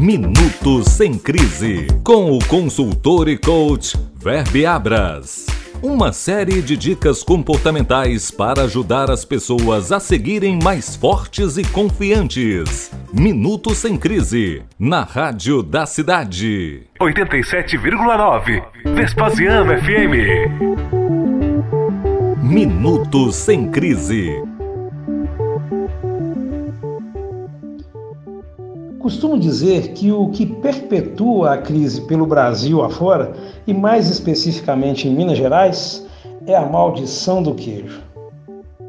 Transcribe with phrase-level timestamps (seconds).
[0.00, 5.44] Minutos sem crise, com o consultor e coach Verbe Abras.
[5.82, 12.90] Uma série de dicas comportamentais para ajudar as pessoas a seguirem mais fortes e confiantes.
[13.12, 16.84] Minutos sem crise, na Rádio da Cidade.
[16.98, 18.64] 87,9
[18.94, 20.14] Vespasiano FM.
[22.42, 24.32] Minutos sem crise.
[29.00, 33.32] Costumo dizer que o que perpetua a crise pelo Brasil afora,
[33.66, 36.06] e mais especificamente em Minas Gerais,
[36.46, 38.02] é a maldição do queijo.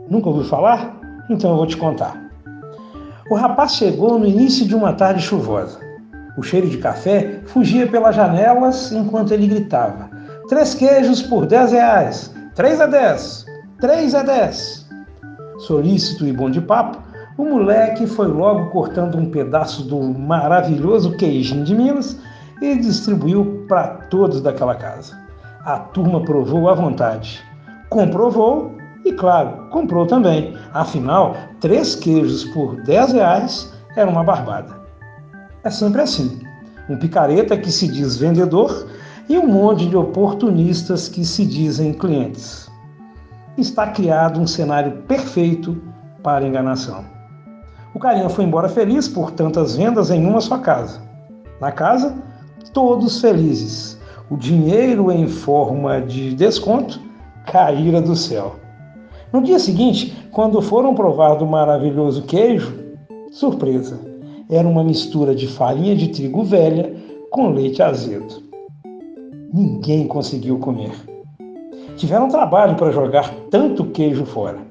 [0.10, 1.00] Nunca ouviu falar?
[1.30, 2.30] Então eu vou te contar.
[3.30, 5.80] O rapaz chegou no início de uma tarde chuvosa.
[6.38, 10.10] O cheiro de café fugia pelas janelas enquanto ele gritava:
[10.50, 12.36] Três queijos por 10 reais!
[12.54, 13.46] Três a dez!
[13.80, 14.86] Três a dez!
[15.60, 16.98] Solícito e bom de papo,
[17.42, 22.16] o moleque foi logo cortando um pedaço do maravilhoso queijinho de Minas
[22.62, 25.20] e distribuiu para todos daquela casa.
[25.66, 27.42] A turma provou à vontade.
[27.90, 30.56] Comprovou e, claro, comprou também.
[30.72, 34.80] Afinal, três queijos por 10 reais era uma barbada.
[35.64, 36.40] É sempre assim.
[36.88, 38.88] Um picareta que se diz vendedor
[39.28, 42.70] e um monte de oportunistas que se dizem clientes.
[43.58, 45.82] Está criado um cenário perfeito
[46.22, 47.21] para enganação.
[47.94, 51.02] O carinha foi embora feliz por tantas vendas em uma só casa.
[51.60, 52.16] Na casa,
[52.74, 54.00] todos felizes.
[54.30, 57.02] O dinheiro em forma de desconto
[57.46, 58.56] caíra do céu.
[59.34, 62.74] No dia seguinte, quando foram provar do maravilhoso queijo,
[63.32, 64.00] surpresa,
[64.50, 66.96] era uma mistura de farinha de trigo velha
[67.30, 68.44] com leite azedo.
[69.54, 70.92] Ninguém conseguiu comer.
[71.98, 74.71] Tiveram trabalho para jogar tanto queijo fora.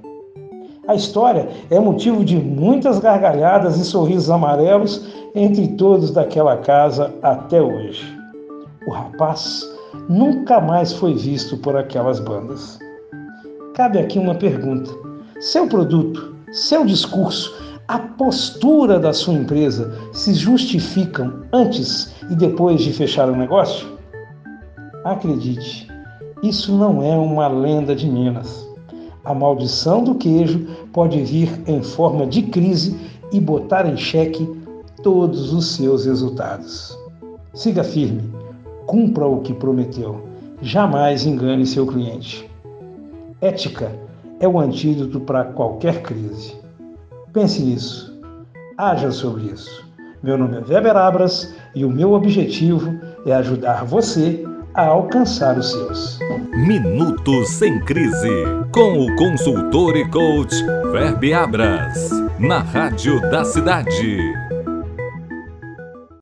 [0.90, 7.62] A história é motivo de muitas gargalhadas e sorrisos amarelos entre todos daquela casa até
[7.62, 8.02] hoje.
[8.84, 9.64] O rapaz
[10.08, 12.76] nunca mais foi visto por aquelas bandas.
[13.74, 14.90] Cabe aqui uma pergunta:
[15.38, 17.54] seu produto, seu discurso,
[17.86, 23.86] a postura da sua empresa se justificam antes e depois de fechar o negócio?
[25.04, 25.86] Acredite,
[26.42, 28.69] isso não é uma lenda de Minas.
[29.24, 32.98] A maldição do queijo pode vir em forma de crise
[33.32, 34.48] e botar em xeque
[35.02, 36.98] todos os seus resultados.
[37.52, 38.22] Siga firme,
[38.86, 40.22] cumpra o que prometeu,
[40.62, 42.48] jamais engane seu cliente.
[43.40, 43.92] Ética
[44.38, 46.56] é o antídoto para qualquer crise.
[47.32, 48.18] Pense nisso,
[48.76, 49.84] haja sobre isso.
[50.22, 52.94] Meu nome é Weber Abras e o meu objetivo
[53.26, 54.44] é ajudar você
[54.74, 56.18] a alcançar os seus.
[56.52, 60.54] Minutos sem crise, com o consultor e coach
[60.92, 64.49] Verbe Abras, na Rádio da Cidade.